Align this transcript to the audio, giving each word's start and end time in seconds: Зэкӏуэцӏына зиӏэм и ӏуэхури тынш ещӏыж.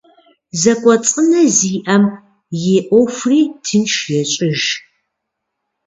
Зэкӏуэцӏына 0.61 1.41
зиӏэм 1.57 2.03
и 2.75 2.77
ӏуэхури 2.87 3.41
тынш 3.63 3.95
ещӏыж. 4.19 4.61